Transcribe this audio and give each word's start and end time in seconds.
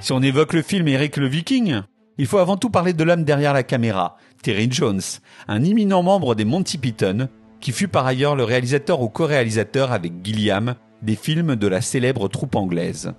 Si 0.00 0.12
on 0.12 0.22
évoque 0.22 0.54
le 0.54 0.62
film 0.62 0.88
Eric 0.88 1.18
le 1.18 1.26
Viking, 1.26 1.82
il 2.16 2.26
faut 2.26 2.38
avant 2.38 2.56
tout 2.56 2.70
parler 2.70 2.94
de 2.94 3.04
l'homme 3.04 3.24
derrière 3.24 3.52
la 3.52 3.62
caméra, 3.62 4.16
Terry 4.42 4.66
Jones, 4.70 5.02
un 5.46 5.62
imminent 5.62 6.02
membre 6.02 6.34
des 6.34 6.46
Monty 6.46 6.78
Python, 6.78 7.28
qui 7.60 7.70
fut 7.72 7.86
par 7.86 8.06
ailleurs 8.06 8.34
le 8.34 8.44
réalisateur 8.44 9.02
ou 9.02 9.10
co-réalisateur 9.10 9.92
avec 9.92 10.24
Gilliam 10.24 10.74
des 11.02 11.16
films 11.16 11.54
de 11.54 11.66
la 11.66 11.82
célèbre 11.82 12.28
troupe 12.28 12.56
anglaise. 12.56 13.12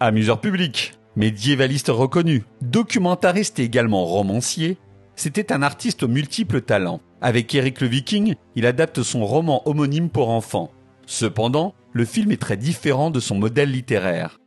Amuseur 0.00 0.40
public, 0.40 0.94
médiévaliste 1.14 1.90
reconnu, 1.90 2.42
documentariste 2.60 3.60
et 3.60 3.64
également 3.64 4.04
romancier, 4.04 4.78
c'était 5.14 5.52
un 5.52 5.62
artiste 5.62 6.02
aux 6.02 6.08
multiples 6.08 6.62
talents. 6.62 7.00
Avec 7.20 7.54
Eric 7.54 7.80
le 7.80 7.86
Viking, 7.86 8.34
il 8.56 8.66
adapte 8.66 9.04
son 9.04 9.24
roman 9.24 9.62
homonyme 9.68 10.08
pour 10.08 10.30
enfants. 10.30 10.72
Cependant, 11.06 11.74
le 11.92 12.04
film 12.04 12.32
est 12.32 12.40
très 12.40 12.56
différent 12.56 13.10
de 13.10 13.20
son 13.20 13.36
modèle 13.36 13.70
littéraire. 13.70 14.40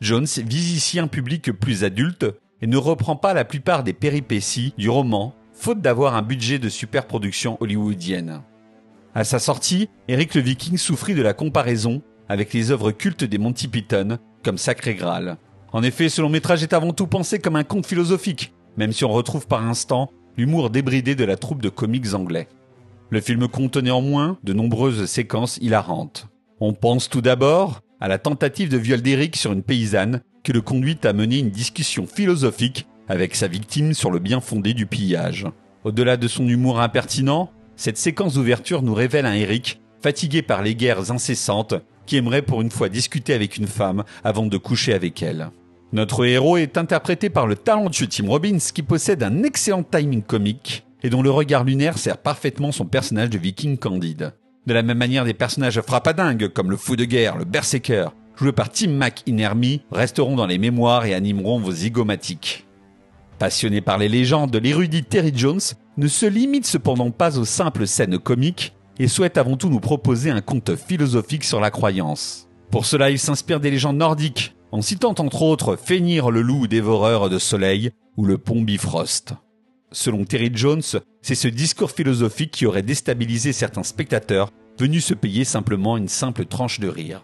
Jones 0.00 0.26
vise 0.46 0.72
ici 0.72 0.98
un 0.98 1.08
public 1.08 1.52
plus 1.52 1.84
adulte 1.84 2.26
et 2.62 2.66
ne 2.66 2.76
reprend 2.76 3.16
pas 3.16 3.34
la 3.34 3.44
plupart 3.44 3.84
des 3.84 3.92
péripéties 3.92 4.72
du 4.78 4.88
roman, 4.88 5.34
faute 5.52 5.82
d'avoir 5.82 6.14
un 6.14 6.22
budget 6.22 6.58
de 6.58 6.68
superproduction 6.70 7.58
hollywoodienne. 7.60 8.42
À 9.14 9.24
sa 9.24 9.38
sortie, 9.38 9.88
Eric 10.08 10.34
le 10.34 10.40
Viking 10.40 10.78
souffrit 10.78 11.14
de 11.14 11.22
la 11.22 11.34
comparaison 11.34 12.00
avec 12.28 12.54
les 12.54 12.70
œuvres 12.70 12.92
cultes 12.92 13.24
des 13.24 13.38
Monty 13.38 13.68
Python, 13.68 14.18
comme 14.42 14.56
Sacré 14.56 14.94
Graal. 14.94 15.36
En 15.72 15.82
effet, 15.82 16.08
ce 16.08 16.22
long 16.22 16.28
métrage 16.28 16.62
est 16.62 16.72
avant 16.72 16.92
tout 16.92 17.06
pensé 17.06 17.38
comme 17.38 17.56
un 17.56 17.64
conte 17.64 17.86
philosophique, 17.86 18.54
même 18.76 18.92
si 18.92 19.04
on 19.04 19.12
retrouve 19.12 19.46
par 19.46 19.66
instant 19.66 20.10
l'humour 20.36 20.70
débridé 20.70 21.14
de 21.14 21.24
la 21.24 21.36
troupe 21.36 21.60
de 21.60 21.68
comiques 21.68 22.14
anglais. 22.14 22.48
Le 23.10 23.20
film 23.20 23.48
compte 23.48 23.76
néanmoins 23.76 24.38
de 24.44 24.52
nombreuses 24.52 25.06
séquences 25.06 25.58
hilarantes. 25.58 26.28
On 26.60 26.72
pense 26.72 27.08
tout 27.08 27.20
d'abord 27.20 27.80
à 28.00 28.08
la 28.08 28.18
tentative 28.18 28.68
de 28.68 28.78
viol 28.78 29.02
d'Eric 29.02 29.36
sur 29.36 29.52
une 29.52 29.62
paysanne 29.62 30.20
qui 30.42 30.52
le 30.52 30.62
conduit 30.62 30.98
à 31.04 31.12
mener 31.12 31.38
une 31.38 31.50
discussion 31.50 32.06
philosophique 32.06 32.86
avec 33.08 33.34
sa 33.34 33.48
victime 33.48 33.92
sur 33.92 34.10
le 34.10 34.18
bien 34.18 34.40
fondé 34.40 34.72
du 34.72 34.86
pillage. 34.86 35.46
Au-delà 35.84 36.16
de 36.16 36.28
son 36.28 36.48
humour 36.48 36.80
impertinent, 36.80 37.50
cette 37.76 37.98
séquence 37.98 38.34
d'ouverture 38.34 38.82
nous 38.82 38.94
révèle 38.94 39.26
un 39.26 39.34
Eric 39.34 39.80
fatigué 40.02 40.42
par 40.42 40.62
les 40.62 40.74
guerres 40.74 41.10
incessantes 41.10 41.74
qui 42.06 42.16
aimerait 42.16 42.42
pour 42.42 42.62
une 42.62 42.70
fois 42.70 42.88
discuter 42.88 43.34
avec 43.34 43.56
une 43.56 43.66
femme 43.66 44.04
avant 44.24 44.46
de 44.46 44.56
coucher 44.56 44.94
avec 44.94 45.22
elle. 45.22 45.50
Notre 45.92 46.24
héros 46.24 46.56
est 46.56 46.78
interprété 46.78 47.30
par 47.30 47.46
le 47.46 47.56
talentueux 47.56 48.06
Tim 48.06 48.28
Robbins 48.28 48.58
qui 48.72 48.82
possède 48.82 49.22
un 49.22 49.42
excellent 49.42 49.82
timing 49.82 50.22
comique 50.22 50.84
et 51.02 51.10
dont 51.10 51.22
le 51.22 51.30
regard 51.30 51.64
lunaire 51.64 51.98
sert 51.98 52.18
parfaitement 52.18 52.72
son 52.72 52.84
personnage 52.84 53.30
de 53.30 53.38
viking 53.38 53.76
candide. 53.76 54.32
De 54.66 54.74
la 54.74 54.82
même 54.82 54.98
manière, 54.98 55.24
des 55.24 55.34
personnages 55.34 55.80
frappadingues 55.80 56.48
comme 56.48 56.70
le 56.70 56.76
fou 56.76 56.96
de 56.96 57.04
guerre, 57.04 57.36
le 57.36 57.44
berserker, 57.44 58.08
joués 58.36 58.52
par 58.52 58.70
Tim 58.70 58.90
McInerney, 58.90 59.82
resteront 59.90 60.36
dans 60.36 60.46
les 60.46 60.58
mémoires 60.58 61.06
et 61.06 61.14
animeront 61.14 61.58
vos 61.58 61.72
zygomatiques. 61.72 62.66
Passionné 63.38 63.80
par 63.80 63.96
les 63.96 64.08
légendes, 64.08 64.54
l'érudit 64.56 65.02
Terry 65.02 65.32
Jones 65.34 65.60
ne 65.96 66.08
se 66.08 66.26
limite 66.26 66.66
cependant 66.66 67.10
pas 67.10 67.38
aux 67.38 67.46
simples 67.46 67.86
scènes 67.86 68.18
comiques 68.18 68.74
et 68.98 69.08
souhaite 69.08 69.38
avant 69.38 69.56
tout 69.56 69.70
nous 69.70 69.80
proposer 69.80 70.30
un 70.30 70.42
conte 70.42 70.76
philosophique 70.76 71.44
sur 71.44 71.58
la 71.58 71.70
croyance. 71.70 72.48
Pour 72.70 72.84
cela, 72.84 73.10
il 73.10 73.18
s'inspire 73.18 73.58
des 73.58 73.70
légendes 73.70 73.96
nordiques, 73.96 74.54
en 74.72 74.82
citant 74.82 75.14
entre 75.18 75.42
autres 75.42 75.76
Fenir 75.76 76.30
le 76.30 76.42
loup 76.42 76.66
dévoreur 76.66 77.30
de 77.30 77.38
soleil 77.38 77.92
ou 78.16 78.24
le 78.26 78.36
pont 78.36 78.60
Bifrost. 78.60 79.34
Selon 79.92 80.24
Terry 80.24 80.50
Jones, 80.54 80.82
c'est 81.20 81.34
ce 81.34 81.48
discours 81.48 81.90
philosophique 81.90 82.52
qui 82.52 82.66
aurait 82.66 82.82
déstabilisé 82.82 83.52
certains 83.52 83.82
spectateurs 83.82 84.50
venus 84.78 85.04
se 85.04 85.14
payer 85.14 85.44
simplement 85.44 85.96
une 85.96 86.08
simple 86.08 86.44
tranche 86.44 86.78
de 86.78 86.88
rire. 86.88 87.22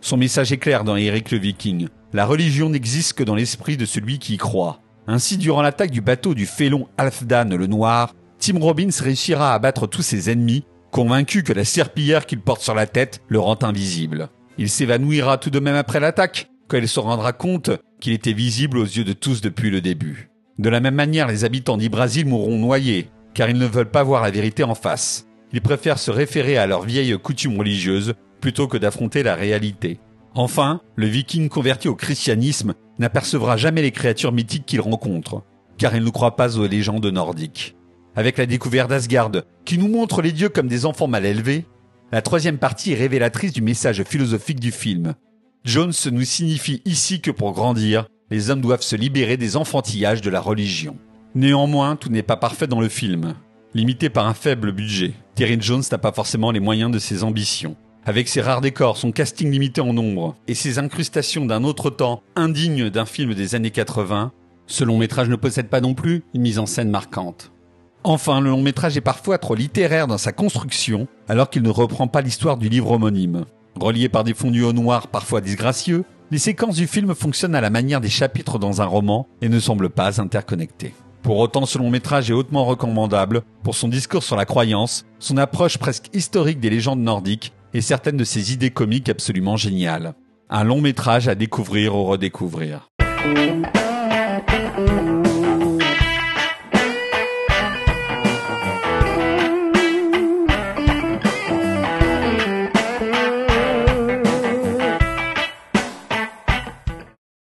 Son 0.00 0.16
message 0.16 0.52
est 0.52 0.58
clair 0.58 0.82
dans 0.82 0.96
Eric 0.96 1.30
le 1.30 1.38
Viking. 1.38 1.88
La 2.12 2.26
religion 2.26 2.70
n'existe 2.70 3.14
que 3.14 3.24
dans 3.24 3.36
l'esprit 3.36 3.76
de 3.76 3.86
celui 3.86 4.18
qui 4.18 4.34
y 4.34 4.36
croit. 4.36 4.80
Ainsi, 5.06 5.38
durant 5.38 5.62
l'attaque 5.62 5.92
du 5.92 6.00
bateau 6.00 6.34
du 6.34 6.44
félon 6.44 6.88
Alfdan 6.98 7.56
le 7.56 7.66
Noir, 7.66 8.14
Tim 8.38 8.58
Robbins 8.58 8.90
réussira 9.00 9.52
à 9.52 9.54
abattre 9.54 9.86
tous 9.86 10.02
ses 10.02 10.28
ennemis, 10.28 10.64
convaincu 10.90 11.44
que 11.44 11.52
la 11.52 11.64
serpillière 11.64 12.26
qu'il 12.26 12.40
porte 12.40 12.62
sur 12.62 12.74
la 12.74 12.86
tête 12.86 13.22
le 13.28 13.38
rend 13.38 13.58
invisible. 13.62 14.28
Il 14.58 14.70
s'évanouira 14.70 15.38
tout 15.38 15.50
de 15.50 15.60
même 15.60 15.76
après 15.76 16.00
l'attaque, 16.00 16.50
quand 16.68 16.78
il 16.78 16.88
se 16.88 17.00
rendra 17.00 17.32
compte 17.32 17.70
qu'il 18.00 18.12
était 18.12 18.32
visible 18.32 18.78
aux 18.78 18.84
yeux 18.84 19.04
de 19.04 19.12
tous 19.12 19.40
depuis 19.40 19.70
le 19.70 19.80
début. 19.80 20.30
De 20.58 20.68
la 20.68 20.80
même 20.80 20.94
manière, 20.94 21.28
les 21.28 21.44
habitants 21.44 21.76
d'Ibrasil 21.76 22.26
mourront 22.26 22.58
noyés, 22.58 23.10
car 23.34 23.50
ils 23.50 23.58
ne 23.58 23.66
veulent 23.66 23.90
pas 23.90 24.02
voir 24.02 24.22
la 24.22 24.30
vérité 24.30 24.64
en 24.64 24.74
face. 24.74 25.26
Ils 25.52 25.60
préfèrent 25.60 25.98
se 25.98 26.10
référer 26.10 26.56
à 26.56 26.66
leurs 26.66 26.82
vieilles 26.82 27.18
coutumes 27.18 27.58
religieuses 27.58 28.14
plutôt 28.40 28.66
que 28.66 28.78
d'affronter 28.78 29.22
la 29.22 29.34
réalité. 29.34 30.00
Enfin, 30.34 30.80
le 30.96 31.06
viking 31.06 31.48
converti 31.48 31.88
au 31.88 31.94
christianisme 31.94 32.74
n'apercevra 32.98 33.56
jamais 33.56 33.82
les 33.82 33.90
créatures 33.90 34.32
mythiques 34.32 34.66
qu'il 34.66 34.80
rencontre, 34.80 35.42
car 35.78 35.94
il 35.94 36.04
ne 36.04 36.10
croit 36.10 36.36
pas 36.36 36.58
aux 36.58 36.66
légendes 36.66 37.06
nordiques. 37.06 37.76
Avec 38.14 38.38
la 38.38 38.46
découverte 38.46 38.90
d'Asgard, 38.90 39.32
qui 39.64 39.78
nous 39.78 39.88
montre 39.88 40.22
les 40.22 40.32
dieux 40.32 40.48
comme 40.48 40.68
des 40.68 40.86
enfants 40.86 41.06
mal 41.06 41.26
élevés, 41.26 41.66
la 42.12 42.22
troisième 42.22 42.58
partie 42.58 42.92
est 42.92 42.96
révélatrice 42.96 43.52
du 43.52 43.62
message 43.62 44.02
philosophique 44.04 44.60
du 44.60 44.72
film. 44.72 45.14
Jones 45.64 45.92
nous 46.12 46.24
signifie 46.24 46.80
ici 46.84 47.20
que 47.20 47.30
pour 47.30 47.52
grandir, 47.52 48.06
les 48.30 48.50
hommes 48.50 48.60
doivent 48.60 48.82
se 48.82 48.96
libérer 48.96 49.36
des 49.36 49.56
enfantillages 49.56 50.20
de 50.20 50.30
la 50.30 50.40
religion. 50.40 50.96
Néanmoins, 51.34 51.96
tout 51.96 52.08
n'est 52.08 52.22
pas 52.22 52.36
parfait 52.36 52.66
dans 52.66 52.80
le 52.80 52.88
film. 52.88 53.34
Limité 53.74 54.08
par 54.08 54.26
un 54.26 54.34
faible 54.34 54.72
budget, 54.72 55.12
Terry 55.34 55.58
Jones 55.60 55.82
n'a 55.90 55.98
pas 55.98 56.12
forcément 56.12 56.50
les 56.50 56.60
moyens 56.60 56.90
de 56.90 56.98
ses 56.98 57.24
ambitions. 57.24 57.76
Avec 58.04 58.28
ses 58.28 58.40
rares 58.40 58.60
décors, 58.60 58.96
son 58.96 59.12
casting 59.12 59.50
limité 59.50 59.80
en 59.80 59.92
nombre 59.92 60.36
et 60.48 60.54
ses 60.54 60.78
incrustations 60.78 61.44
d'un 61.44 61.64
autre 61.64 61.90
temps 61.90 62.22
indigne 62.36 62.88
d'un 62.88 63.04
film 63.04 63.34
des 63.34 63.54
années 63.54 63.70
80, 63.70 64.32
ce 64.66 64.84
long 64.84 64.98
métrage 64.98 65.28
ne 65.28 65.36
possède 65.36 65.68
pas 65.68 65.80
non 65.80 65.94
plus 65.94 66.22
une 66.34 66.42
mise 66.42 66.58
en 66.58 66.66
scène 66.66 66.90
marquante. 66.90 67.52
Enfin, 68.04 68.40
le 68.40 68.50
long 68.50 68.62
métrage 68.62 68.96
est 68.96 69.00
parfois 69.00 69.38
trop 69.38 69.56
littéraire 69.56 70.06
dans 70.06 70.18
sa 70.18 70.32
construction, 70.32 71.08
alors 71.28 71.50
qu'il 71.50 71.62
ne 71.62 71.70
reprend 71.70 72.06
pas 72.06 72.20
l'histoire 72.20 72.56
du 72.56 72.68
livre 72.68 72.92
homonyme. 72.92 73.44
Reliés 73.74 74.08
par 74.08 74.24
des 74.24 74.34
fondus 74.34 74.62
au 74.62 74.72
noir 74.72 75.08
parfois 75.08 75.40
disgracieux, 75.40 76.04
les 76.30 76.38
séquences 76.38 76.76
du 76.76 76.86
film 76.86 77.14
fonctionnent 77.14 77.54
à 77.54 77.60
la 77.60 77.70
manière 77.70 78.00
des 78.00 78.08
chapitres 78.08 78.58
dans 78.58 78.82
un 78.82 78.86
roman 78.86 79.28
et 79.42 79.48
ne 79.48 79.60
semblent 79.60 79.90
pas 79.90 80.20
interconnectées. 80.20 80.94
Pour 81.22 81.38
autant, 81.38 81.66
ce 81.66 81.78
long 81.78 81.90
métrage 81.90 82.30
est 82.30 82.34
hautement 82.34 82.64
recommandable 82.64 83.42
pour 83.62 83.74
son 83.74 83.88
discours 83.88 84.22
sur 84.22 84.36
la 84.36 84.44
croyance, 84.44 85.04
son 85.18 85.36
approche 85.36 85.78
presque 85.78 86.14
historique 86.14 86.60
des 86.60 86.70
légendes 86.70 87.00
nordiques 87.00 87.52
et 87.74 87.80
certaines 87.80 88.16
de 88.16 88.24
ses 88.24 88.52
idées 88.52 88.70
comiques 88.70 89.08
absolument 89.08 89.56
géniales. 89.56 90.14
Un 90.48 90.64
long 90.64 90.80
métrage 90.80 91.26
à 91.28 91.34
découvrir 91.34 91.96
ou 91.96 92.04
redécouvrir. 92.04 92.88